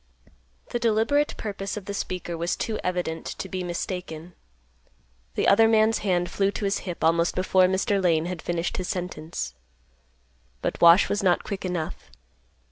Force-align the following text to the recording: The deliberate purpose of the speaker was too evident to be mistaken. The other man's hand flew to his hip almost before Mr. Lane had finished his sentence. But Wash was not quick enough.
The 0.71 0.79
deliberate 0.79 1.37
purpose 1.37 1.77
of 1.77 1.85
the 1.85 1.93
speaker 1.93 2.35
was 2.35 2.55
too 2.55 2.79
evident 2.83 3.23
to 3.37 3.47
be 3.47 3.63
mistaken. 3.63 4.33
The 5.35 5.47
other 5.47 5.67
man's 5.67 5.99
hand 5.99 6.31
flew 6.31 6.49
to 6.53 6.65
his 6.65 6.79
hip 6.89 7.03
almost 7.03 7.35
before 7.35 7.65
Mr. 7.65 8.01
Lane 8.03 8.25
had 8.25 8.41
finished 8.41 8.77
his 8.77 8.87
sentence. 8.87 9.53
But 10.63 10.81
Wash 10.81 11.07
was 11.07 11.21
not 11.21 11.43
quick 11.43 11.63
enough. 11.65 12.09